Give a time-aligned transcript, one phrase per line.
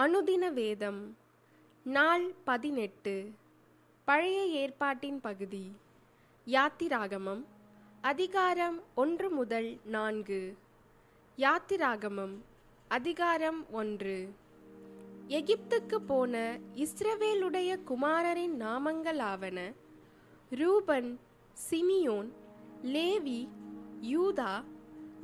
[0.00, 0.98] அனுதின வேதம்
[1.86, 3.14] நாள் பதினெட்டு.
[4.04, 5.62] பழைய ஏற்பாட்டின் பகுதி
[6.46, 7.42] யாத்திராகமம்
[8.00, 10.56] அதிகாரம் ஒன்று முதல் நான்கு.
[11.38, 12.34] யாத்திராகமம்
[12.88, 14.28] அதிகாரம் ஒன்று.
[15.38, 19.58] எகிப்துக்கு போன இஸ்ரவேலுடைய குமாரரின் நாமங்களாவன
[20.50, 21.10] Reuben
[21.56, 22.30] Simeon
[22.94, 23.40] Levi
[24.12, 24.52] Judah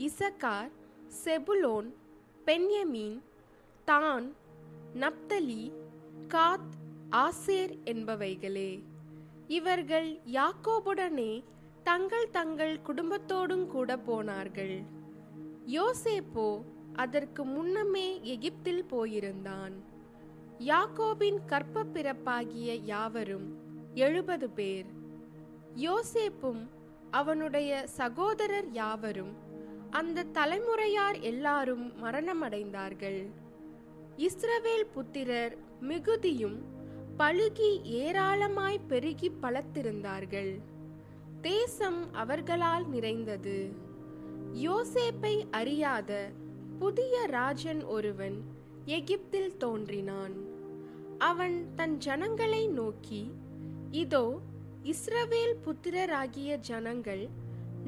[0.08, 0.72] Issachar
[1.24, 1.88] Zebulun
[2.44, 3.20] Benjamin
[3.84, 4.26] Dan
[5.00, 5.72] Naphtali
[6.28, 6.74] Gad
[7.10, 8.82] Asher என்பவைகளே.
[9.46, 11.44] இவர்கள் யாக்கோபுடனே
[11.82, 14.82] தங்கள் தங்கள் குடும்பத்தோடும் கூட போனார்கள்.
[15.66, 16.62] யோசேப்போ
[16.94, 19.72] அதற்கு முன்னமே எகிப்தில் போயிருந்தான்.
[20.58, 23.48] யாக்கோபின் கற்ப பிறப்பாகிய யாவரும்
[23.94, 24.86] எழுபது பேர்.
[25.76, 26.62] யோசேப்பும்
[27.10, 29.34] அவனுடைய சகோதரர் யாவரும்
[29.90, 33.20] அந்த தலைமுறையார் எல்லாரும் மரணமடைந்தார்கள்.
[34.24, 36.56] இஸ்ரவேல் புத்திரர் மிகுதியும்
[37.18, 40.60] பழுகி ஏராளமாய் பெருகி பலத்திருந்தார்கள்.
[41.40, 43.72] தேசம் அவர்களால் நிறைந்தது.
[44.54, 46.30] யோசேப்பை அறியாத
[46.78, 48.44] புதிய ராஜன் ஒருவன்
[48.84, 50.36] எகிப்தில் தோன்றினான்.
[51.18, 53.30] அவன் தன் ஜனங்களை நோக்கி
[53.90, 54.40] இதோ
[54.82, 57.28] இஸ்ரவேல் புத்திரராகிய ஜனங்கள்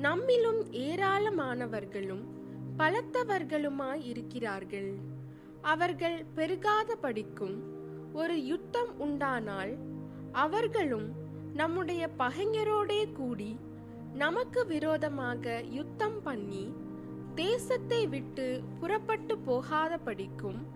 [0.02, 2.24] நம்மிலும் ஏராளமானவர்களும்
[2.78, 5.16] பலத்தவர்களுமாய் இருக்கிறார்கள்
[5.62, 7.62] அவர்கள் பெருகாத படிக்கும்
[8.12, 9.76] ஒரு யுத்தம் உண்டானால்
[10.32, 11.12] அவர்களும்
[11.54, 13.58] நம்முடைய பகைஞரோடே கூடி
[14.12, 16.72] நமக்கு விரோதமாக யுத்தம் பண்ணி
[17.34, 20.66] தேசத்தை விட்டு புறப்பட்டு போகாத படிக்கும்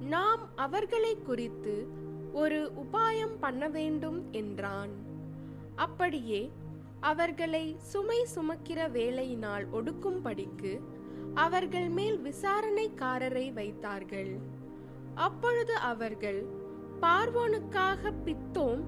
[0.00, 4.90] நாம் அவர்களை குறித்து ஒரு உபாயம் பண்ண வேண்டும் என்றான்.
[5.74, 6.50] அப்படியே
[7.00, 10.80] அவர்களை சுமை சுமக்கிற வேலையினால் ஒடுக்கும் படிக்கு
[11.44, 14.32] அவர்கள் மேல் விசாரணைக்காரரை வைத்தார்கள்.
[15.26, 16.40] அப்பொழுது அவர்கள்
[17.02, 18.82] பார்வோனுக்காக பித்தோம்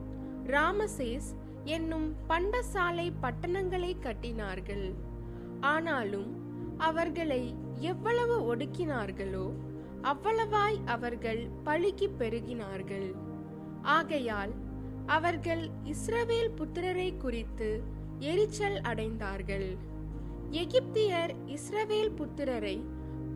[0.46, 1.30] ராமசேஸ்
[1.64, 4.86] என்னும் பண்டசாலை பட்டணங்களை கட்டினார்கள்.
[5.73, 6.30] ஆனாலும்
[6.89, 7.42] அவர்களை
[7.90, 9.46] எவ்வளவு ஒடுக்கினார்களோ
[10.12, 13.08] அவ்வளவாய் அவர்கள் பழுகி பெருகினார்கள்.
[13.96, 14.52] ஆகையால்
[15.17, 17.68] அவர்கள் இஸ்ரவேல் புத்திரரை குறித்து
[18.30, 19.68] எரிச்சல் அடைந்தார்கள்.
[20.51, 22.77] எகிப்தியர் இஸ்ரவேல் புத்திரரை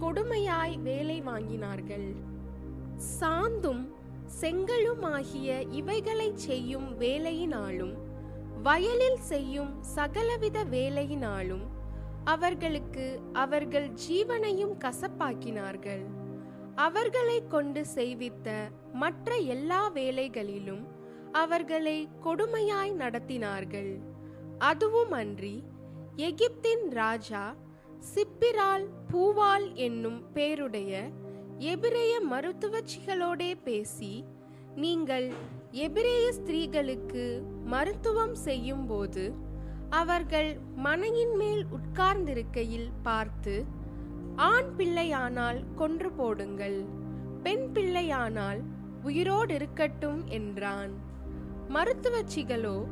[0.00, 2.14] கொடுமையாய் வேலை வாங்கினார்கள்.
[3.18, 3.82] சாந்தும்
[4.40, 7.94] செங்கலுமாகிய இவைகளை செய்யும் வேலையினாலும்
[8.62, 11.64] வயலில் செய்யும் சகலவித வேலையினாலும்
[12.24, 16.04] அவர்களுக்கு அவர்கள் ஜீவனையும் கசப்பாக்கினார்கள்.
[16.74, 18.48] அவர்களை கொண்டு செய்வித்த
[18.92, 20.86] மற்ற எல்லா வேலைகளிலும்
[21.32, 24.00] அவர்களை கொடுமையாய் நடத்தினார்கள்.
[24.58, 25.64] அதுவும் அன்றி
[26.16, 27.54] எகிப்தின் ராஜா
[28.14, 31.10] சிப்பிரால் பூவால் என்னும் பேருடைய
[31.58, 34.24] எபிரேய மருத்துவச்சிகளோடே பேசி
[34.74, 35.32] நீங்கள்
[35.70, 39.34] எபிரேய ஸ்திரீகளுக்கு மருத்துவம் செய்யும் போது
[39.90, 43.64] அவர்கள் மனையின் மேல் உட்கார்ந்திருக்கையில் பார்த்து
[44.36, 46.86] ஆண் பிள்ளையானால் கொன்று போடுங்கள்
[47.42, 48.60] பெண் பிள்ளையானால்
[49.02, 50.90] உயிரோடு இருக்கட்டும் என்றான்.
[51.68, 52.86] மருத்துவச்சிகளோ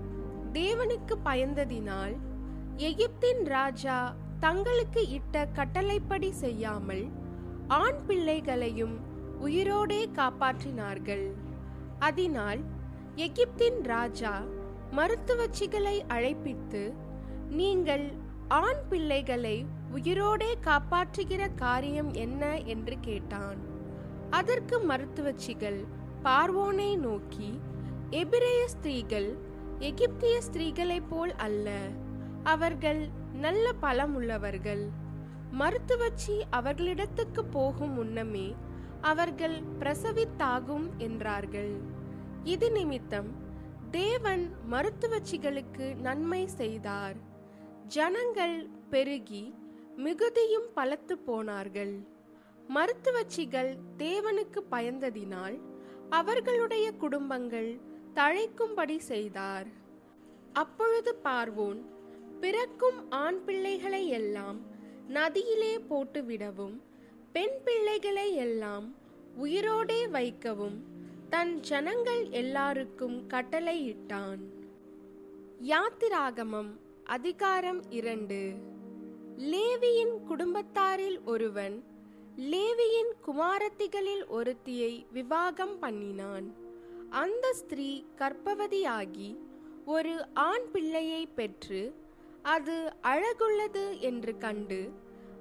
[0.53, 2.17] தேவனுக்கு பயந்ததினால்
[2.77, 7.09] எகிப்தின் ராஜா தங்களுக்கு இட்ட கட்டளைப்படி செய்யாமல்
[7.69, 8.99] ஆண் பிள்ளைகளையும்
[9.41, 11.31] உயிரோடே காப்பாற்றினார்கள்.
[11.99, 12.61] அதனால்
[13.17, 14.43] எகிப்தின் ராஜா
[14.97, 16.93] மருத்துவச்சிகளை அழைப்பித்து
[17.49, 18.13] நீங்கள்
[18.49, 22.61] ஆண் பிள்ளைகளை உயிரோடே காப்பாற்றுகிற காரியம் என்ன?
[22.61, 23.57] என்று கேட்டான்.
[24.31, 25.85] அதற்கு மருத்துவச்சிகள்
[26.23, 27.61] பார்வோனை நோக்கி
[28.11, 29.39] எபிரேய ஸ்திரீகள்
[29.79, 31.81] எகிப்திய ஸ்திரீகளைப் போல் அல்ல.
[32.43, 34.91] அவர்கள் நல்ல பலம் உள்ளவர்கள்
[35.59, 38.55] மருத்துவச்சி அவர்களிடத்துக்கு போகும் முன்னமே
[39.01, 41.81] அவர்கள் பிரசவித்தாகும் என்றார்கள்.
[42.45, 43.31] இது நிமித்தம்
[43.91, 47.17] தேவன் மருத்துவச்சிகளுக்கு நன்மை செய்தார்.
[47.87, 49.55] ஜனங்கள் பெருகி
[49.97, 52.01] மிகுதியும் பலத்து போனார்கள்.
[52.69, 55.61] மருத்துவச்சிகள் தேவனுக்கு பயந்ததினால்
[56.09, 57.81] அவர்களுடைய குடும்பங்கள்
[58.15, 59.67] தழைக்கும்படி செய்தார்.
[60.53, 61.81] அப்பொழுது பார்வோன்
[62.41, 64.59] பிறக்கும் ஆண் பிள்ளைகளை எல்லாம்
[65.09, 66.77] நதியிலே போட்டுவிடவும்
[67.33, 68.95] பெண் பிள்ளைகளை எல்லாம்
[69.43, 70.79] உயிரோடே வைக்கவும்
[71.31, 74.43] தன் ஜனங்கள் எல்லாருக்கும் கட்டளையிட்டான்
[75.63, 76.71] யாத்திராகமம்
[77.05, 78.41] அதிகாரம் இரண்டு.
[79.39, 81.85] லேவியின் குடும்பத்தாரில் ஒருவன்
[82.37, 86.55] லேவியின் குமாரத்திகளில் ஒருத்தியை விவாகம் பண்ணினான்.
[87.11, 89.37] அந்த ஸ்திரீ கர்ப்பவதியாகி
[89.85, 91.95] ஒரு ஆண் பிள்ளையை பெற்று
[92.43, 94.93] அது அழகுள்ளது என்று கண்டு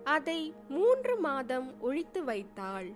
[0.03, 2.89] அதை மூன்று மாதம் ஒழித்து வைத்தாள்.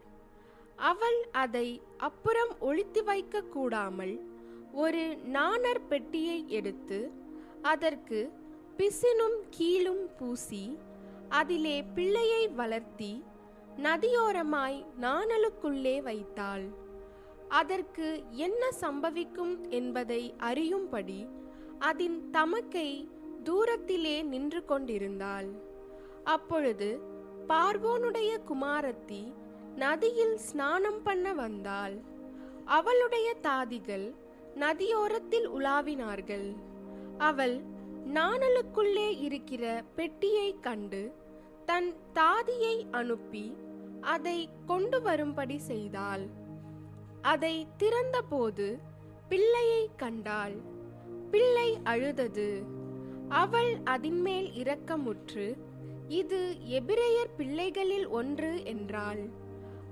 [0.76, 4.16] அவள் அதை அப்புறம் ஒழித்து வைக்க கூடாமல்
[4.74, 7.12] ஒரு நாணர் பெட்டியை எடுத்து
[7.62, 8.32] அதற்கு
[8.78, 10.78] பிசினும் கீழும் பூசி
[11.30, 13.24] அதிலே பிள்ளையை வளர்த்தி
[13.78, 16.66] நதியோரமாய் நாணலுக்குள்ளே வைத்தாள்.
[17.50, 21.28] அதற்கு என்ன சம்பவிக்கும் என்பதை அறியும்படி
[21.80, 23.10] அதன் தமக்கை
[23.44, 25.48] தூரத்திலே நின்று கொண்டிருந்தாள்.
[26.24, 27.00] அப்பொழுது
[27.48, 29.34] பார்வோனுடைய குமாரத்தி
[29.76, 31.96] நதியில் ஸ்நானம் பண்ண வந்தாள்.
[32.66, 34.16] அவளுடைய தாதிகள்
[34.56, 36.56] நதியோரத்தில் உலாவினார்கள்.
[37.18, 37.62] அவள்
[38.14, 41.14] நாணலுக்குள்ளே இருக்கிற பெட்டியை கண்டு
[41.66, 43.56] தன் தாதியை அனுப்பி
[44.02, 46.26] அதை கொண்டு வரும்படி செய்தாள்.
[47.22, 48.80] அதை திறந்தபோது
[49.30, 50.56] பிள்ளையை கண்டாள்.
[51.32, 52.82] பிள்ளை அழுதது.
[53.30, 55.58] அவள் அதின்மேல் இரக்கமுற்று
[56.08, 59.30] இது எபிரேயர் பிள்ளைகளில் ஒன்று என்றாள்.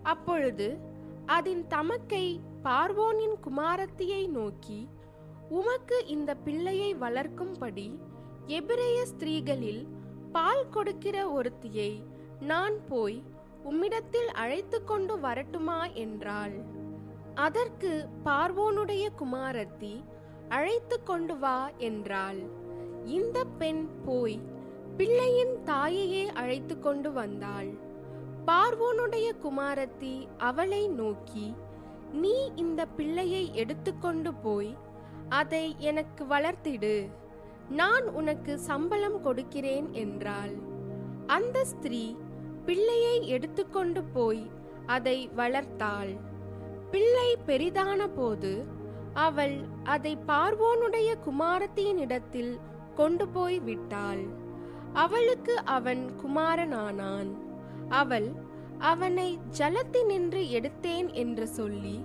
[0.03, 0.79] அப்பொழுது
[1.25, 4.87] அதன் தமக்கை பார்வோனின் குமாரத்தியை நோக்கி
[5.49, 7.99] உமக்கு இந்த பிள்ளையை வளர்க்கும்படி
[8.47, 9.87] எபிரேய ஸ்திரீகளில்
[10.31, 12.03] பால் கொடுக்கிற ஒருத்தியை
[12.39, 13.23] நான் போய்
[13.63, 16.65] உம்மிடத்தில் அழைத்து கொண்டு வரட்டுமா என்றாள்.
[17.35, 20.03] அதற்கு பார்வோனுடைய குமாரத்தி
[20.49, 22.69] அழைத்து கொண்டு வா என்றாள்.
[23.05, 24.39] இந்த பெண் போய்
[24.97, 27.69] பிள்ளையின் தாயையே அழைத்து கொண்டு வந்தாள்.
[28.47, 31.53] பார்வோனுடைய குமாரத்தி அவளை நோக்கி
[32.13, 34.75] நீ இந்த பிள்ளையை எடுத்துக்கொண்டு போய்
[35.29, 37.09] அதை எனக்கு வளர்த்திடு.
[37.69, 40.53] நான் உனக்கு சம்பளம் கொடுக்கிறேன் என்றாள்.
[41.27, 42.15] அந்த ஸ்திரீ
[42.65, 44.49] பிள்ளையை எடுத்துக்கொண்டு போய்
[44.85, 46.17] அதை வளர்த்தாள்.
[46.91, 48.65] பிள்ளை பெரிதான போது
[49.13, 52.59] அவள் அதை பார்வோனுடைய குமாரத்தியினிடத்தில்
[52.95, 54.23] கொண்டு போய் விட்டாள்.
[54.93, 57.29] அவளுக்கு அவன் குமாரனானான்.
[57.89, 58.29] அவள்
[58.77, 61.97] அவனை ஜலத்தினின்று எடுத்தேன் என்று சொல்லி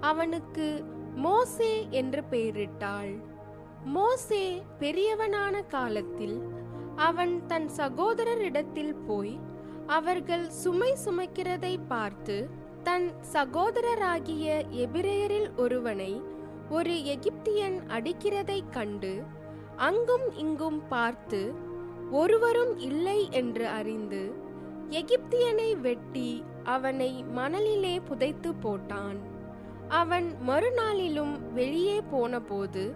[0.00, 0.66] அவனுக்கு
[1.14, 3.12] மோசே என்று பெயரிட்டாள்.
[3.84, 4.44] மோசே
[4.78, 6.38] பெரியவனான காலத்தில்
[6.96, 9.34] அவன் தன் சகோதரரிடத்தில் போய்
[9.86, 12.36] அவர்கள் சுமை சுமக்கிறதை பார்த்து
[12.82, 14.46] தன் சகோதரராகிய
[14.84, 16.12] எபிரேயரில் ஒருவனை
[16.70, 19.12] ஒரு எகிப்தியன் அடிக்கிறதைக் கண்டு
[19.76, 21.52] அங்கும் இங்கும் பார்த்து
[22.10, 24.32] ஒருவரும் இல்லை என்று அறிந்து
[24.90, 29.16] எகிப்தியனை வெட்டி அவனை மணலிலே புதைத்து போட்டான்.
[29.88, 32.94] அவன் மறுநாளிலும் வெளியே போனபோது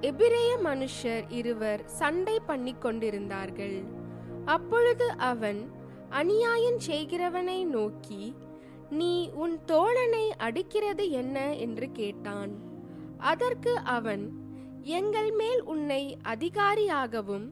[0.00, 3.82] எபிரேய மனுஷர் இருவர் சண்டை பண்ணி கொண்டிருந்தார்கள்.
[4.44, 5.70] அப்பொழுது அவன்
[6.08, 8.34] அநியாயம் செய்கிறவனை நோக்கி
[8.90, 11.54] நீ உன் தோழனை அடிக்கிறது என்ன?
[11.54, 12.50] என்று கேட்டான்.
[13.18, 14.43] அதற்கு அவன்
[14.84, 17.44] எங்கள் மேல் உன்னை அதிகாரியாகவும்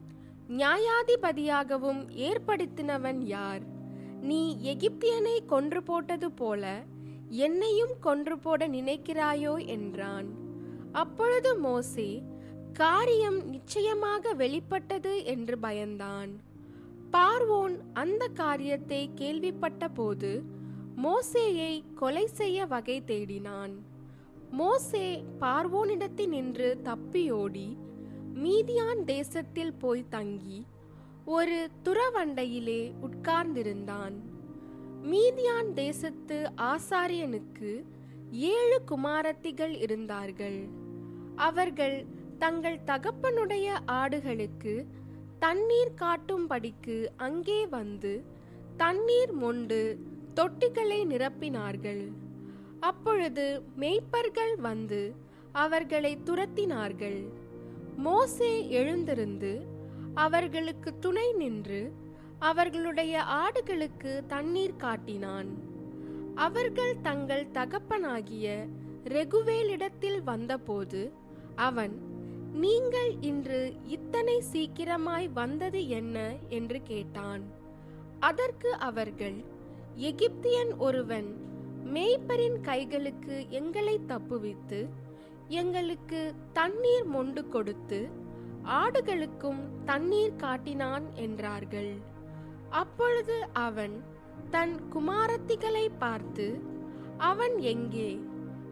[0.49, 3.63] நியாயாதிபதியாகவும் ஏற்படுத்தினவன் யார்?
[4.21, 6.83] நீ எகிப்தியனை கொன்று போட்டது போல
[7.27, 10.27] என்னையும் கொன்று போட நினைக்கிறாயோ என்றான்.
[10.91, 12.23] அப்பொழுது மோசே
[12.73, 16.31] காரியம் நிச்சயமாக வெளிப்பட்டது என்று பயந்தான்.
[17.11, 20.43] பார்வோன் அந்த காரியத்தை கேள்விப்பட்ட போது
[21.03, 23.73] மோசேயை கொலை செய்ய வகை தேடினான்.
[24.57, 27.77] மோசே பார்வோனிடத்தில் நின்று தப்பியோடி
[28.43, 30.65] மீதியான் தேசத்தில் போய் தங்கி
[31.25, 34.15] ஒரு துறவண்டையிலே உட்கார்ந்திருந்தான்.
[35.03, 37.71] மீதியான் தேசத்து ஆசாரியனுக்கு
[38.31, 40.67] ஏழு குமாரத்திகள் இருந்தார்கள்.
[41.35, 42.05] அவர்கள்
[42.39, 44.85] தங்கள் தகப்பனுடைய ஆடுகளுக்கு
[45.39, 48.23] தண்ணீர் காட்டும்படிக்கு அங்கே வந்து
[48.77, 49.81] தண்ணீர் மொண்டு
[50.35, 52.05] தொட்டிகளை நிரப்பினார்கள்.
[52.83, 55.15] அப்பொழுது மேய்ப்பர்கள் வந்து
[55.51, 57.19] அவர்களை துரத்தினார்கள்.
[57.95, 59.51] மோசே எழுந்திருந்து
[60.13, 61.93] அவர்களுக்கு துணை நின்று
[62.39, 65.49] அவர்களுடைய ஆடுகளுக்கு தண்ணீர் காட்டினான்.
[66.35, 68.65] அவர்கள் தங்கள் தகப்பனாகிய
[69.05, 71.13] ரெகுவேலிடத்தில் வந்தபோது
[71.55, 71.95] அவன்
[72.53, 76.35] நீங்கள் இன்று இத்தனை சீக்கிரமாய் வந்தது என்ன?
[76.49, 77.43] என்று கேட்டான்.
[78.19, 79.37] அதற்கு அவர்கள்
[79.97, 81.29] எகிப்தியன் ஒருவன்
[81.91, 84.89] மேய்ப்பரின் கைகளுக்கு எங்களை தப்புவித்து
[85.61, 88.09] எங்களுக்கு தண்ணீர் மொண்டு கொடுத்து
[88.63, 91.93] ஆடுகளுக்கும் தண்ணீர் காட்டினான் என்றார்கள்.
[92.69, 93.95] அப்பொழுது அவன்
[94.49, 96.61] தன் குமாரத்திகளை பார்த்து
[97.17, 98.19] அவன் எங்கே?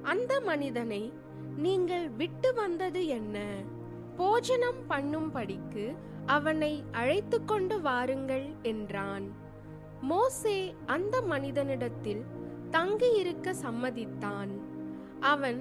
[0.01, 1.11] அந்த மனிதனை
[1.57, 3.37] நீங்கள் விட்டு வந்தது என்ன?
[4.17, 9.25] போஜனம் பண்ணும்படிக்கு அவனை அழைத்து கொண்டு வாருங்கள் என்றான்.
[10.01, 12.23] மோசே அந்த மனிதனிடத்தில்
[12.71, 14.51] தங்கியிருக்க சம்மதித்தான்.
[15.19, 15.59] அவன்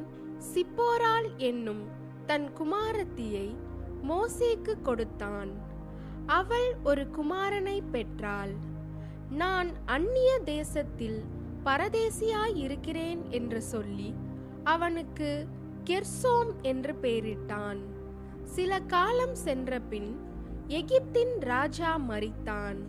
[0.54, 1.82] சிப்போரால் என்னும்
[2.26, 3.46] தன் குமாரத்தியை
[4.08, 5.50] மோசேக்கு கொடுத்தான்.
[6.26, 8.52] அவள் ஒரு குமாரனை பெற்றாள்.
[9.30, 11.20] நான் அந்நிய தேசத்தில்
[11.64, 14.14] பரதேசியாய் இருக்கிறேன் என்று சொல்லி
[14.64, 15.46] அவனுக்கு
[15.84, 17.80] கெர்சோம் என்று பெயரிட்டான்.
[18.56, 20.10] சில காலம் சென்றபின்
[20.68, 22.80] எகிப்தின் ராஜா மறித்தான்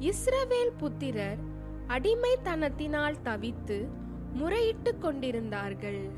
[0.00, 1.42] இஸ்ரவேல் புத்திரர்
[1.88, 3.88] அடிமைத்தனத்தினால் தவித்து
[4.38, 6.08] முறையிட்டு கொண்டிருந்தார்கள்.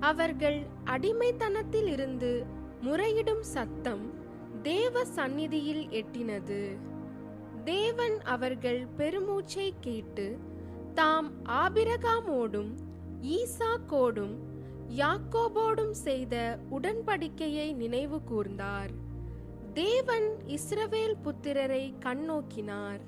[0.00, 2.46] அவர்கள் அடிமைத்தனத்தில் இருந்து
[2.82, 4.04] முறையிடும் சத்தம்
[4.62, 6.76] தேவ சந்நிதியில் எட்டினது.
[7.64, 10.38] தேவன் அவர்கள் பெருமூச்சை கேட்டு
[10.94, 12.70] தாம் ஆபிரகாமோடும்
[13.22, 14.36] ஈசாக்கோடும்
[14.96, 18.92] யாக்கோபோடும் செய்த உடன்படிக்கையை நினைவு கூர்ந்தார்.
[19.74, 23.02] தேவன் இஸ்ரவேல் புத்திரரை கண்ணோக்கினார்.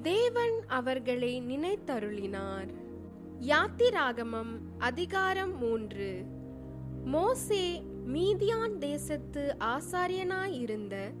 [0.00, 2.68] தேவன் அவர்களை நினைத்தருளினார்.
[3.40, 6.24] யாத்திராகமம் அதிகாரம் மூன்று.
[7.04, 7.82] மோசே
[8.12, 11.12] மீதியான் தேசத்து ஆசாரியனாயிருந்த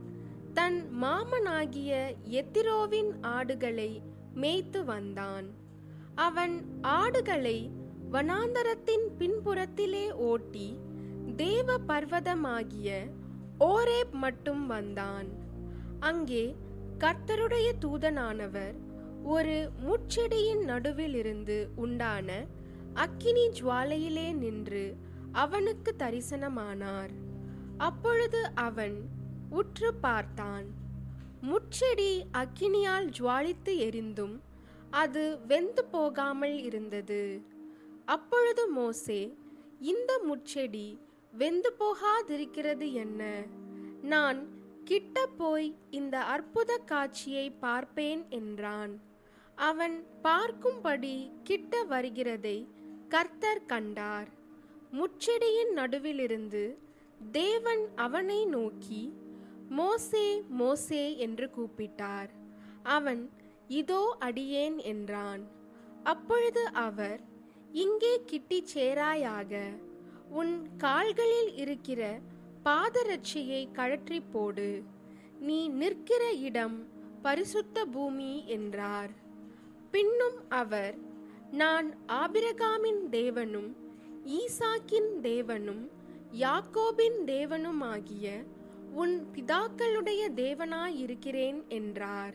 [0.54, 4.02] தன் மாமனாகிய எத்திரோவின் ஆடுகளை
[4.34, 5.46] மேய்த்து வந்தான்.
[6.14, 7.70] அவன் ஆடுகளை
[8.12, 10.76] வனாந்தரத்தின் பின்புறத்திலே ஓட்டி
[11.36, 13.10] தேவ பர்வதமாகிய
[13.60, 15.26] ஓரேப் மட்டும் வந்தான்.
[16.00, 16.56] அங்கே
[17.02, 18.74] கர்த்தருடைய தூதனானவர்
[19.22, 22.44] ஒரு முட்செடியின் நடுவில் இருந்து உண்டான
[22.94, 24.96] அக்கினி ஜுவாலையிலே நின்று
[25.32, 27.10] அவனுக்கு தரிசனமானார்.
[27.78, 29.08] அப்பொழுது அவன்
[29.50, 30.64] உற்று பார்த்தான்.
[31.42, 34.42] முட்செடி அக்கினியால் ஜுவாலித்து எரிந்தும்
[34.90, 37.42] அது வெந்து போகாமல் இருந்தது.
[38.04, 39.36] அப்பொழுது மோசே
[39.80, 40.98] இந்த முட்செடி
[41.32, 43.42] வெந்து போகாதிருக்கிறது என்ன?
[44.02, 44.60] நான்
[44.92, 48.90] கிட்ட போய் இந்த அற்புத காட்சியை பார்ப்பேன் என்றான்.
[49.58, 49.94] அவன்
[50.24, 52.58] பார்க்கும்படி கிட்ட வருகிறதை
[53.08, 54.28] கர்த்தர் கண்டார்.
[54.98, 56.64] முச்செடியின் நடுவிலிருந்து
[57.32, 59.02] தேவன் அவனை நோக்கி
[59.78, 60.26] மோசே
[60.60, 62.30] மோசே என்று கூப்பிட்டார்.
[62.96, 63.22] அவன்
[63.80, 65.42] இதோ அடியேன் என்றான்.
[66.04, 67.20] அப்பொழுது அவர்
[67.84, 69.62] இங்கே கிட்டி சேராயாக
[70.40, 72.02] உன் கால்களில் இருக்கிற
[72.64, 74.68] பாதரட்சியை கழற்றி போடு.
[75.38, 76.76] நீ நிற்கிற இடம்
[77.22, 79.12] பரிசுத்த பூமி என்றார்.
[79.90, 80.96] பின்னும் அவர்
[81.52, 81.88] நான்
[82.22, 83.70] ஆபிரகாமின் தேவனும்
[84.38, 85.82] ஈசாக்கின் தேவனும்
[86.44, 88.26] யாக்கோபின் தேவனுமாகிய
[88.92, 92.34] உன் பிதாக்களுடைய தேவனாயிருக்கிறேன் என்றார்.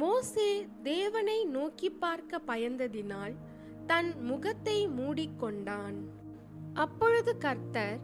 [0.00, 0.50] மோசே
[0.82, 3.34] தேவனை நோக்கி பார்க்க பயந்ததினால்
[3.86, 5.98] தன் முகத்தை மூடிக்கொண்டான்.
[6.74, 8.00] அப்பொழுது கர்த்தர்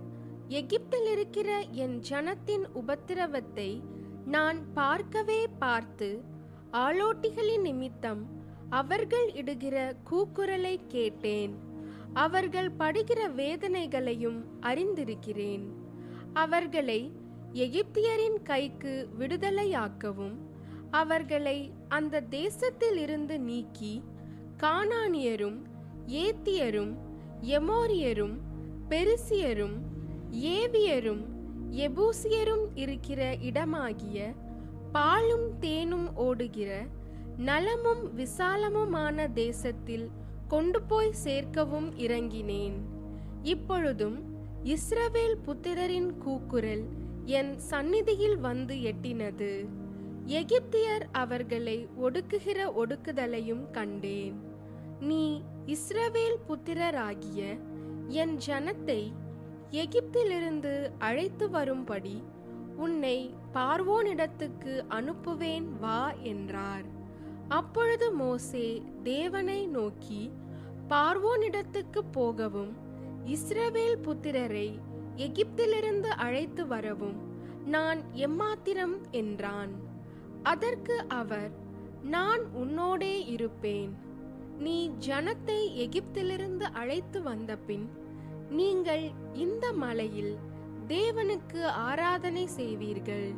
[0.48, 3.82] எகிப்தில் இருக்கிற என் ஜனத்தின் உபத்திரவத்தை
[4.24, 6.20] நான் பார்க்கவே பார்த்து
[6.72, 8.26] ஆலோட்டிகளின் நிமித்தம்
[8.70, 9.76] அவர்கள் இடுகிற
[10.10, 11.54] கூக்குரலை கேட்டேன்.
[12.12, 15.64] அவர்கள் படுகிற வேதனைகளையும் அறிந்திருக்கிறேன்.
[16.32, 17.12] அவர்களை
[17.52, 20.36] எகிப்தியரின் கைக்கு விடுதலையாக்கவும்
[20.90, 24.02] அவர்களை அந்த தேசத்தில் இருந்து நீக்கி
[24.62, 25.58] கானானியரும்
[26.06, 26.92] ஏத்தியரும்
[27.42, 28.36] எமோரியரும்
[28.88, 29.76] பெருசியரும்
[30.30, 31.24] ஏவியரும்
[31.70, 34.34] எபூசியரும் இருக்கிற இடமாகிய
[34.92, 36.86] பாலும் தேனும் ஓடுகிற
[37.36, 40.10] நலமும் விசாலமுமான தேசத்தில்
[40.48, 42.72] கொண்டு போய் சேர்க்கவும் இறங்கினேன்.
[43.42, 44.22] இப்பொழுதும்
[44.64, 46.84] இஸ்ரவேல் புத்திரரின் கூக்குரல்
[47.24, 49.66] என் சந்நிதியில் வந்து எட்டினது.
[50.26, 54.34] எகிப்தியர் அவர்களை ஒடுக்குகிற ஒடுக்குதலையும் கண்டேன்.
[55.00, 57.58] நீ இஸ்ரவேல் புத்திரராகிய
[58.08, 59.12] என் ஜனத்தை
[59.70, 62.22] எகிப்திலிருந்து அழைத்து வரும்படி
[62.76, 66.84] உன்னை பார்வோனிடத்துக்கு அனுப்புவேன் வா என்றார்.
[67.48, 70.32] அப்பொழுது மோசே தேவனை நோக்கி
[70.88, 72.72] பார்வோனிடத்துக்கு போகவும்
[73.26, 74.80] இஸ்ரவேல் புத்திரரை
[75.16, 77.18] எகிப்திலிருந்து அழைத்து வரவும்
[77.64, 79.72] நான் எம்மாத்திரம் என்றான்.
[80.42, 81.50] அதற்கு அவர்
[82.02, 83.92] நான் உன்னோடே இருப்பேன்.
[84.58, 87.97] நீ ஜனத்தை எகிப்திலிருந்து அழைத்து வந்தபின்
[88.50, 90.36] நீங்கள் இந்த மலையில்
[90.86, 93.34] தேவனுக்கு ஆராதனை செய்வீர்கள்.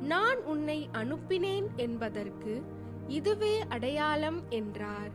[0.00, 2.62] நான் உன்னை அனுப்பினேன் என்பதற்கு
[3.08, 5.12] இதுவே அடையாளம் என்றார்.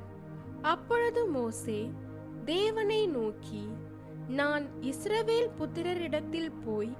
[0.62, 1.90] அப்பொழுது மோசே
[2.46, 3.64] தேவனை நோக்கி
[4.28, 6.94] நான் இஸ்ரவேல் புத்திரரிடத்தில் போய்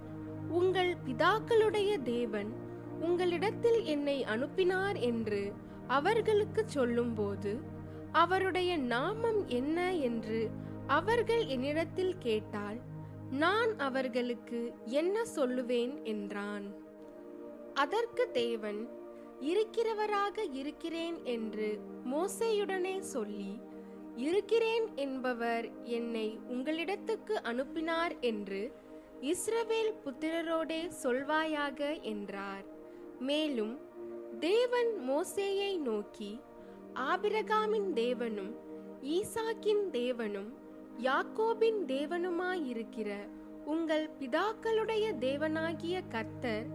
[0.50, 2.52] உங்கள் பிதாக்களுடைய தேவன்
[3.00, 5.54] உங்களிடத்தில் என்னை அனுப்பினார் என்று
[5.88, 7.60] அவர்களுக்கு சொல்லும்போது
[8.12, 10.52] அவருடைய நாமம் என்ன என்று
[10.88, 12.78] அவர்கள் என்னிடத்தில் கேட்டால்
[13.32, 16.04] நான் அவர்களுக்கு என்ன சொல்லுவேன்?
[16.04, 16.76] என்றான்.
[17.74, 18.88] அதற்கு தேவன்
[19.42, 21.80] இருக்கிறவராக இருக்கிறேன் என்று
[22.12, 23.60] மோசேயுடனே சொல்லி
[24.16, 28.72] இருக்கிறேன் என்பவர் என்னை உங்களிடத்துக்கு அனுப்பினார் என்று
[29.22, 32.64] இஸ்ரவேல் புத்திரரோடே சொல்வாயாக என்றார்.
[33.20, 33.80] மேலும்
[34.40, 36.40] தேவன் மோசேயை நோக்கி
[36.94, 38.56] ஆபிரகாமின் தேவனும்
[39.04, 40.62] ஈசாக்கின் தேவனும்
[41.02, 43.28] யாக்கோபின் தேவனுமாயிருக்கிற
[43.66, 46.66] உங்கள் பிதாக்களுடைய தேவனாகிய கர்த்தர்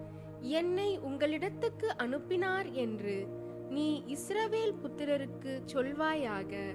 [0.41, 3.27] என்னை உங்களிடத்துக்கு அனுப்பினார் என்று
[3.71, 6.75] நீ இஸ்ரவேல் புத்திரருக்கு சொல்வாயாக.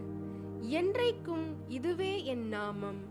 [0.61, 3.01] என்றைக்கும் இதுவே என் நாமம்.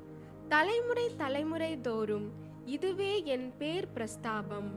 [0.49, 2.31] தலைமுறை தலைமுறை தோறும்
[2.65, 4.71] இதுவே என் பேர் பிரஸ்தாபம்.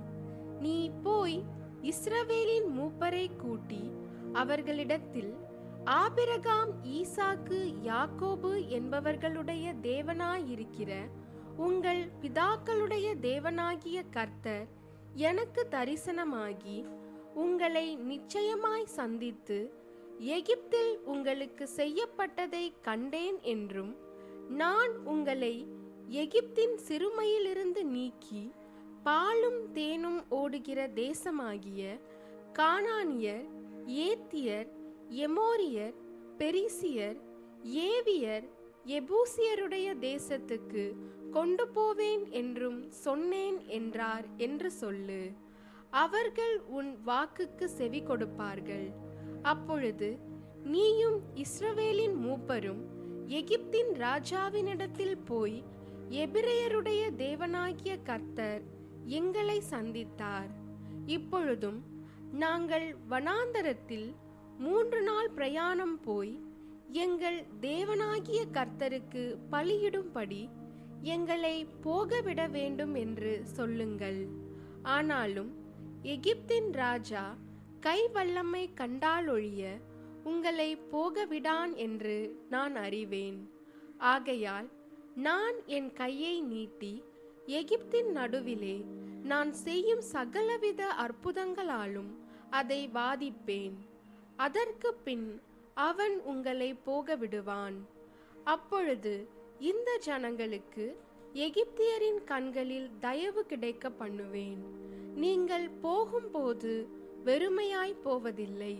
[0.59, 1.43] நீ போய்
[1.81, 3.91] இஸ்ரவேலின் மூப்பரை கூட்டி
[4.33, 5.35] அவர்களிடத்தில்
[5.93, 10.91] ஆபிரகாம் ஈசாக்கு யாக்கோபு என்பவர்களுடைய தேவனாயிருக்கிற
[11.57, 14.65] உங்கள் பிதாக்களுடைய தேவனாகிய கர்த்தர்
[15.21, 16.77] எனக்கு தரிசனமாகி
[17.35, 19.59] உங்களை நிச்சயமாய் சந்தித்து
[20.33, 23.93] எகிப்தில் உங்களுக்கு செய்யப்பட்டதை கண்டேன் என்றும்
[24.57, 25.55] நான் உங்களை
[26.15, 28.43] எகிப்தின் சிறுமையிலிருந்து நீக்கி
[29.03, 31.81] பாலும் தேனும் ஓடுகிற தேசமாகிய
[32.57, 33.45] கானானியர்
[34.01, 34.69] ஏத்தியர்
[35.09, 35.93] எமோரியர்
[36.37, 37.17] பெரிசியர்
[37.63, 38.43] ஏவியர்
[38.85, 40.95] எபூசியருடைய தேசத்துக்கு
[41.31, 45.31] கொண்டு போவேன் என்றும் சொன்னேன் என்றார் என்று சொல்லு.
[45.89, 48.91] அவர்கள் உன் வாக்குக்கு செவி கொடுப்பார்கள்.
[49.41, 50.17] அப்பொழுது
[50.63, 52.83] நீயும் இஸ்ரவேலின் மூப்பரும்
[53.27, 55.63] எகிப்தின் ராஜாவினிடத்தில் போய்
[56.09, 58.61] எபிரேயருடைய தேவனாகிய கர்த்தர்
[59.05, 60.51] எங்களை சந்தித்தார்.
[61.05, 61.83] இப்பொழுதும்
[62.31, 64.15] நாங்கள் வனாந்தரத்தில்
[64.59, 66.39] மூன்று நாள் பிரயாணம் போய்
[66.91, 70.49] எங்கள் தேவனாகிய கர்த்தருக்கு பலியிடும்படி
[71.01, 74.27] எங்களை போகவிட வேண்டும் என்று சொல்லுங்கள்.
[74.83, 75.51] ஆனாலும்
[76.01, 77.37] எகிப்தின் ராஜா
[77.79, 79.63] கை வல்லமை கண்டாலொழிய
[80.23, 83.49] உங்களை போகவிடான் என்று நான் அறிவேன்.
[83.97, 84.69] ஆகையால்
[85.15, 87.03] நான் என் கையை நீட்டி
[87.47, 88.85] எகிப்தின் நடுவிலே
[89.23, 92.11] நான் செய்யும் சகலவித அற்புதங்களாலும்
[92.49, 93.75] அதை வாதிப்பேன்.
[94.35, 95.41] அதற்கு பின்
[95.73, 97.77] அவன் உங்களை போக விடுவான்
[98.43, 99.27] அப்பொழுது
[99.59, 100.85] இந்த ஜனங்களுக்கு
[101.33, 104.61] எகிப்தியரின் கண்களில் தயவு கிடைக்க பண்ணுவேன்.
[105.15, 106.73] நீங்கள் போகும்போது
[107.25, 108.75] வெறுமையாய் போவதில்லை.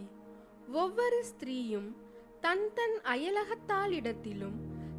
[0.71, 1.89] ஒவ்வொரு ஸ்திரீயும்
[2.41, 4.58] தன் தன் அயலகத்தாளிடத்திலும்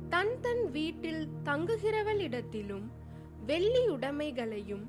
[0.08, 2.86] தன் தன் வீட்டில் தங்குகிறவளிடத்திலும்
[3.46, 4.86] வெள்ளி உடைமைகளையும்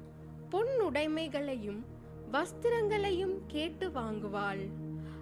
[0.49, 1.85] பொன் உடைமைகளையும்
[2.31, 4.65] வஸ்திரங்களையும் கேட்டு வாங்குவாள்.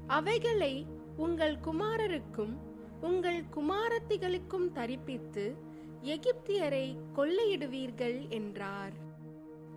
[0.08, 0.86] அவைகளை
[1.18, 2.58] உங்கள் குமாரருக்கும்
[3.02, 5.56] உங்கள் குமாரத்திகளுக்கும் தரிப்பித்து
[6.04, 8.94] எகிப்தியரை கொள்ளையிடுவீர்கள் என்றார்.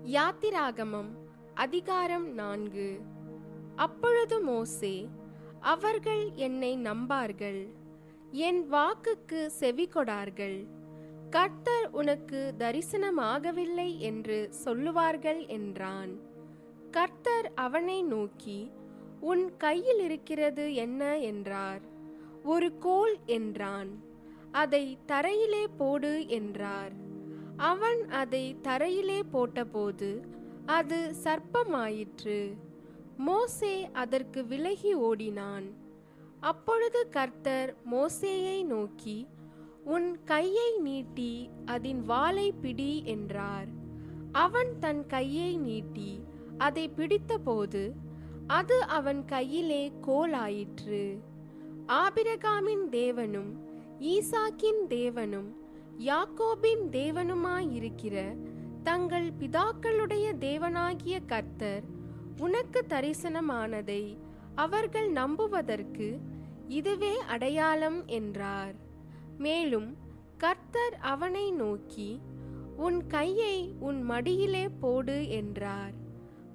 [0.05, 1.09] யாத்திராகமம்
[1.55, 3.01] அதிகாரம் நான்கு.
[3.77, 5.09] அப்பொழுது மோசே
[5.61, 7.69] அவர்கள் என்னை நம்பார்கள்
[8.31, 10.67] என் வாக்குக்கு செவி கொடார்கள்
[11.31, 16.13] கர்த்தர் உனக்கு தரிசனமாகவில்லை என்று சொல்லுவார்கள் என்றான்.
[16.91, 18.71] கர்த்தர் அவனை நோக்கி
[19.21, 21.81] உன் கையில் இருக்கிறது என்ன என்றார்.
[22.45, 23.89] ஒரு கோல் என்றான்.
[24.53, 26.93] அதை தரையிலே போடு என்றார்.
[27.57, 30.21] அவன் அதை தரையிலே போட்டபோது
[30.67, 32.57] அது சர்ப்பமாயிற்று.
[33.17, 35.65] மோசே அதற்கு விலகி ஓடினான்.
[36.41, 39.27] அப்பொழுது கர்த்தர் மோசேயை நோக்கி
[39.85, 43.69] உன் கையை நீட்டி அதன் வாலை பிடி என்றார்.
[44.33, 46.23] அவன் தன் கையை நீட்டி
[46.59, 47.93] அதை பிடித்தபோது
[48.49, 51.19] அது அவன் கையிலே கோலாயிற்று.
[51.87, 53.51] ஆபிரகாமின் தேவனும்
[54.01, 55.51] ஈசாக்கின் தேவனும்
[55.99, 58.17] யாக்கோபின் தேவனுமாயிருக்கிற
[58.83, 61.83] தங்கள் பிதாக்களுடைய தேவனாகிய கர்த்தர்
[62.39, 64.17] உனக்கு தரிசனமானதை
[64.55, 66.19] அவர்கள் நம்புவதற்கு
[66.69, 68.75] இதுவே அடையாளம் என்றார்.
[69.39, 69.97] மேலும்
[70.39, 72.21] கர்த்தர் அவனை நோக்கி
[72.77, 75.93] உன் கையை உன் மடியிலே போடு என்றார்.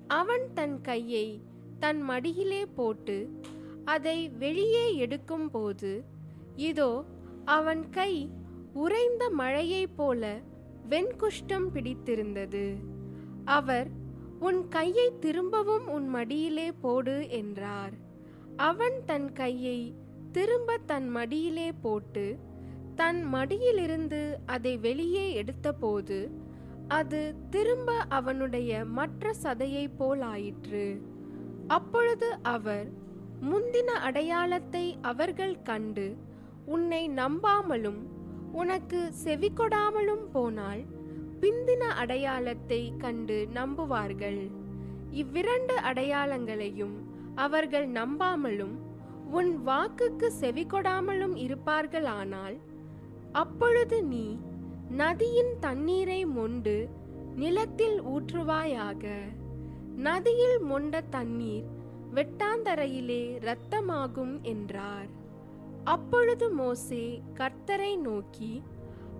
[0.07, 1.41] அவன் தன் கையை
[1.83, 3.17] தன் மடியிலே போட்டு
[3.85, 5.91] அதை வெளியே எடுக்கும்போது
[6.67, 6.91] இதோ
[7.45, 8.13] அவன் கை
[8.73, 10.23] உறைந்த மழையைப் போல
[10.89, 12.65] வெண்குஷ்டம் பிடித்திருந்தது.
[13.45, 13.89] அவர்
[14.39, 17.95] உன் கையை திரும்பவும் உன் மடியிலே போடு என்றார்.
[18.69, 19.79] அவன் தன் கையை
[20.31, 22.25] திரும்ப தன் மடியிலே போட்டு
[22.95, 26.19] தன் மடியிலிருந்து அதை வெளியே எடுத்தபோது
[26.87, 30.87] அது திரும்ப அவனுடைய மற்ற சதையைப் போலாயிற்று.
[31.67, 32.87] அப்பொழுது அவர்
[33.41, 36.17] முந்தின அடையாளத்தை அவர்கள் கண்டு
[36.65, 38.01] உன்னை நம்பாமலும்
[38.51, 40.83] உனக்கு செவிகொடாமலும் போனால்
[41.41, 44.51] பிந்தின அடையாளத்தை கண்டு நம்புவார்கள்.
[45.11, 46.95] இவ்விரண்டு அடையாளங்களையும்
[47.35, 48.75] அவர்கள் நம்பாமலும்
[49.31, 52.57] உன் வாக்குக்கு செவிகொடாமலும் இருப்பார்களானால்
[53.31, 54.39] அப்பொழுது நீ
[54.89, 56.89] நதியின் தண்ணீரை மொண்டு
[57.35, 59.05] நிலத்தில் ஊற்றுவாயாக.
[59.95, 61.65] நதியில் மொண்ட தண்ணீர்
[62.13, 65.07] வெட்டாந்தரையிலே இரத்தமாகும் என்றார்.
[65.83, 68.63] அப்பொழுது மோசே கர்த்தரை நோக்கி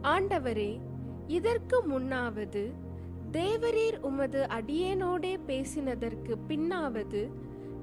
[0.01, 0.79] ஆண்டவரே
[1.27, 2.73] இதற்கு முன்னாவது
[3.31, 7.29] தேவரீர் உமது அடியேனோடே பேசினதற்கு பின்னாவது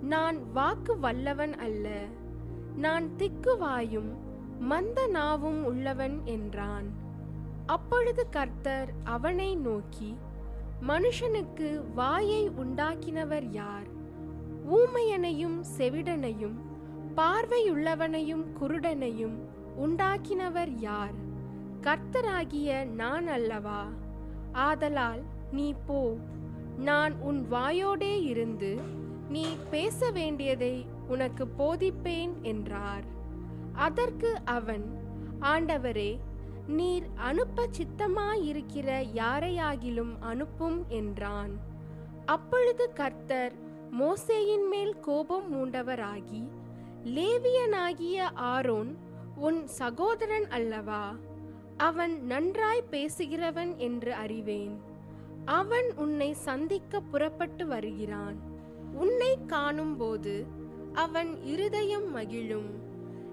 [0.03, 2.05] நான் வாக்கு வல்லவன் அல்ல.
[2.77, 4.11] நான் திக்குவாயும்
[4.59, 6.87] மந்த நாவும் உள்ளவன் என்றான்.
[7.67, 10.17] அப்பொழுது கர்த்தர் அவனை நோக்கி
[10.89, 13.87] மனுஷனுக்கு வாயை உண்டாக்கினவர் யார்?
[14.73, 16.55] ஊமையனையும் செவிடனையும்
[17.17, 19.37] பார்வையுள்ளவனையும் குருடனையும்
[19.81, 21.13] உண்டாக்கினவர் யார்?
[21.81, 23.87] கர்த்தராகிய நான் அல்லவா?
[24.53, 26.17] ஆதலால் நீ போ.
[26.79, 28.79] நான் உன் வாயோடே இருந்து
[29.29, 33.05] நீ பேச வேண்டியதை உனக்கு போதிப்பேன் என்றார்.
[33.73, 34.99] அதற்கு அவன்
[35.41, 36.19] ஆண்டவரே
[36.71, 41.53] நீர் அனுப்ப சித்தமாயிருக்கிற யாரையாகிலும் அனுப்பும் என்றான்.
[42.27, 43.53] அப்பொழுது கர்த்தர்
[44.01, 46.43] மோசேயின் மேல் கோபம் மூண்டவராகி
[47.05, 48.91] லேவியனாகிய ஆரோன்
[49.37, 51.05] உன் சகோதரன் அல்லவா?
[51.77, 54.75] அவன் நன்றாய் பேசுகிறவன் என்று அறிவேன்.
[55.45, 58.37] அவன் உன்னை சந்திக்க புறப்பட்டு வருகிறான்.
[58.95, 60.47] உன்னை காணும்போது
[60.93, 62.71] அவன் இருதயம் மகிழும்.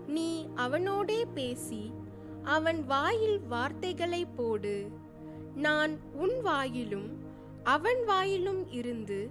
[0.07, 1.91] நீ அவனோடே பேசி
[2.47, 4.89] அவன் வாயில் வார்த்தைகளை போடு.
[5.55, 7.09] நான் உன் வாயிலும்
[7.63, 9.29] அவன் வாயிலும் இருந்து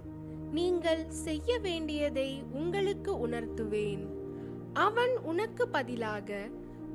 [0.51, 4.07] நீங்கள் செய்ய வேண்டியதை உங்களுக்கு உணர்த்துவேன்.
[4.73, 6.47] அவன் உனக்கு பதிலாக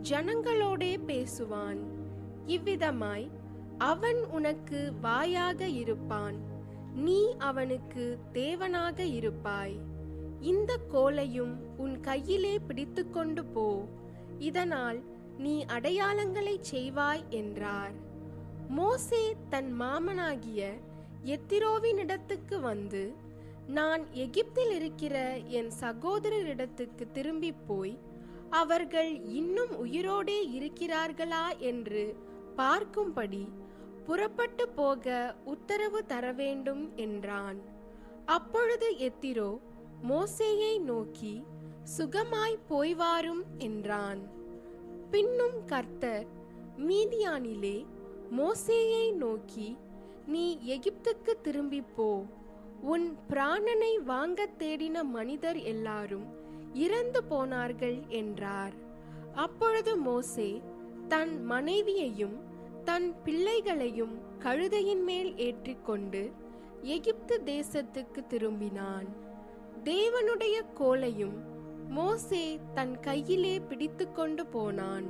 [0.02, 1.80] ஜனங்களோடே பேசுவான்.
[2.46, 3.28] இவ்விதமாய்
[3.78, 6.36] அவன் உனக்கு வாயாக இருப்பான்.
[6.94, 9.76] நீ அவனுக்கு தேவனாக இருப்பாய்.
[10.40, 13.84] இந்த கோலையும் உன் கையிலே பிடித்துக்கொண்டு போ.
[14.38, 17.92] இதனால் நீ அடையாளங்களை செய்வாய் என்றார்.
[18.68, 20.72] மோசே தன் மாமனாகிய
[21.24, 23.12] எத்திரோவினிடத்துக்கு வந்து
[23.66, 27.98] நான் எகிப்தில் இருக்கிற என் சகோதரரிடத்துக்கு திரும்பி போய்
[28.50, 32.16] அவர்கள் இன்னும் உயிரோடே இருக்கிறார்களா என்று
[32.56, 33.48] பார்க்கும்படி
[34.04, 37.58] புறப்பட்டு போக உத்தரவு தர வேண்டும் என்றான்.
[38.26, 39.60] அப்பொழுது எத்திரோ
[40.08, 41.44] மோசேயை நோக்கி
[41.98, 44.40] சுகமாய் போய்வாரும் என்றான்.
[45.12, 46.26] பின்னும் கர்த்தர்
[46.78, 47.86] மீதியானிலே
[48.38, 49.76] மோசேயை நோக்கி
[50.26, 52.24] நீ எகிப்துக்கு திரும்பி போ.
[52.80, 56.24] உன் பிராணனை வாங்க தேடின மனிதர் எல்லாரும்
[56.74, 58.72] இறந்து போனார்கள் என்றார்.
[59.34, 60.62] அப்பொழுது மோசே
[61.08, 62.40] தன் மனைவியையும்
[62.84, 66.30] தன் பிள்ளைகளையும் கழுதையின் மேல் ஏற்றிக்கொண்டு
[66.82, 69.08] எகிப்து தேசத்துக்கு திரும்பினான்.
[69.84, 71.38] தேவனுடைய கோலையும்
[71.96, 75.06] மோசே தன் கையிலே பிடித்துக்கொண்டு போனான்.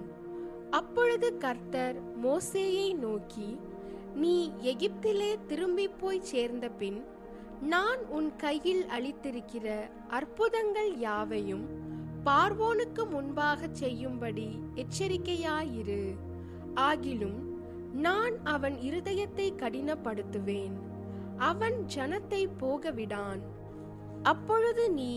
[0.71, 3.49] அப்பொழுது கர்த்தர் மோசேயை நோக்கி
[4.15, 7.01] நீ எகிப்திலே திரும்பி போய் சேர்ந்த பின்
[7.73, 9.67] நான் உன் கையில் அளித்திருக்கிற
[10.09, 11.67] அற்புதங்கள் யாவையும்
[12.27, 16.03] பார்வோனுக்கு முன்பாக செய்யும்படி எச்சரிக்கையாயிரு.
[16.89, 17.41] ஆகிலும்
[18.07, 20.77] நான் அவன் இருதயத்தை கடினப்படுத்துவேன்.
[21.51, 23.43] அவன் ஜனத்தை போகவிடான்.
[24.23, 25.13] அப்பொழுது நீ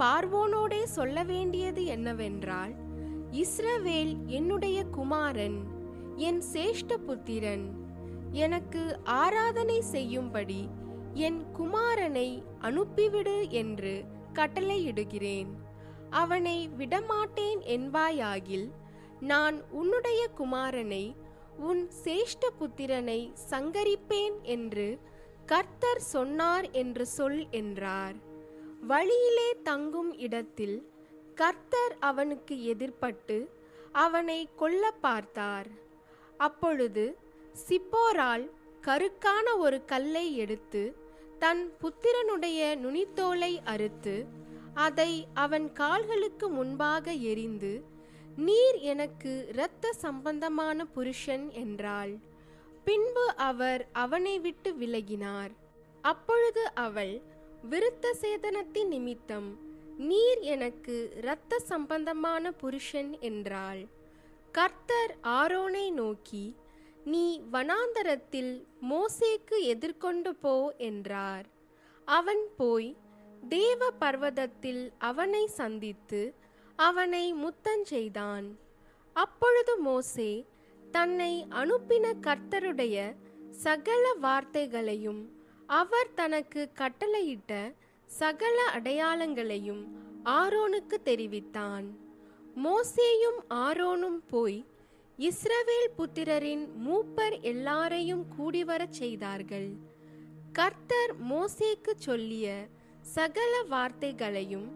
[0.00, 2.74] பார்வோனோடே சொல்ல வேண்டியது என்னவென்றால்
[3.32, 5.58] இஸ்ரவேல் என்னுடைய குமாரன்
[6.16, 7.64] என் சேஷ்ட புத்திரன்
[8.32, 10.68] எனக்கு ஆராதனை செய்யும்படி
[11.14, 12.28] என் குமாரனை
[12.60, 15.50] அனுப்பிவிடு என்று கட்டளையிடுகிறேன்.
[16.10, 18.68] அவனை விடமாட்டேன் என்பாயாகில்
[19.20, 21.04] நான் உன்னுடைய குமாரனை
[21.56, 24.88] உன் சேஷ்ட புத்திரனை சங்கரிப்பேன் என்று
[25.46, 28.16] கர்த்தர் சொன்னார் என்று சொல் என்றார்.
[28.80, 30.90] வழியிலே தங்கும் இடத்தில்
[31.34, 33.48] கர்த்தர் அவனுக்கு எதிர்ப்பட்டு
[33.92, 35.66] அவனை கொல்ல பார்த்தார்.
[36.36, 37.16] அப்பொழுது
[37.68, 38.50] சிப்போரால்
[38.82, 40.94] கருக்கான ஒரு கல்லை எடுத்து
[41.38, 44.26] தன் புத்திரனுடைய நுனித்தோலை அறுத்து
[44.74, 47.82] அதை அவன் கால்களுக்கு முன்பாக எரிந்து
[48.36, 52.18] நீர் எனக்கு இரத்த சம்பந்தமான புருஷன் என்றாள்.
[52.84, 55.50] பின்பு அவர் அவனை விட்டு விலகினார்.
[56.02, 57.22] அப்பொழுது அவள்
[57.64, 59.58] விருத்த சேதனத்தின் நிமித்தம்
[59.98, 63.86] நீர் எனக்கு இரத்த சம்பந்தமான புருஷன் என்றாள்.
[64.52, 66.54] கர்த்தர் ஆரோனை நோக்கி
[67.04, 68.52] நீ வனாந்தரத்தில்
[68.90, 71.46] மோசேக்கு எதிர்கொண்டு போ என்றார்.
[72.04, 72.96] அவன் போய்
[73.48, 76.34] தேவ பர்வதத்தில் அவனை சந்தித்து
[76.76, 78.46] அவனை முத்தஞ்செய்தான்
[79.12, 80.46] அப்பொழுது மோசே
[80.90, 83.14] தன்னை அனுப்பின கர்த்தருடைய
[83.50, 85.22] சகல வார்த்தைகளையும்
[85.68, 87.74] அவர் தனக்கு கட்டளையிட்ட
[88.06, 89.84] சகல அடையாளங்களையும்
[90.24, 91.98] ஆரோனுக்கு தெரிவித்தான்.
[92.64, 94.64] மோசேயும் ஆரோனும் போய்
[95.18, 99.70] இஸ்ரவேல் புத்திரரின் மூப்பர் எல்லாரையும் கூடிவரச் செய்தார்கள்.
[100.52, 102.66] கர்த்தர் மோசேக்கு சொல்லிய
[103.00, 104.68] சகல வார்த்தைகளையும்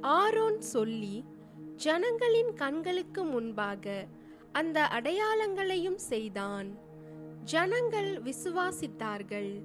[0.00, 1.24] ஆரோன் சொல்லி
[1.76, 4.06] ஜனங்களின் கண்களுக்கு முன்பாக
[4.52, 6.78] அந்த அடையாளங்களையும் செய்தான்.
[7.44, 9.62] ஜனங்கள் விசுவாசித்தார்கள்.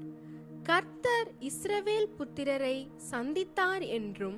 [0.63, 4.37] கர்த்தர் இஸ்ரவேல் புத்திரரை சந்தித்தார் என்றும்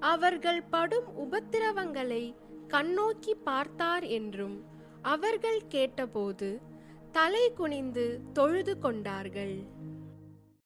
[0.00, 2.34] அவர்கள் படும் உபத்திரவங்களை
[2.68, 4.56] கண்ணோக்கி பார்த்தார் என்றும்
[5.02, 6.60] அவர்கள் கேட்டபோது
[7.12, 9.54] தலை குனிந்து தொழுது கொண்டார்கள்.